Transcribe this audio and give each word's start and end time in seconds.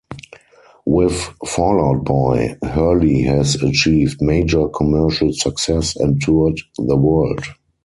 With 0.87 1.13
Fall 1.45 1.79
Out 1.85 2.03
Boy, 2.05 2.57
Hurley 2.63 3.21
has 3.21 3.53
achieved 3.61 4.19
major 4.19 4.67
commercial 4.69 5.31
success 5.31 5.95
and 5.95 6.19
toured 6.19 6.59
the 6.79 6.95
world. 6.95 7.45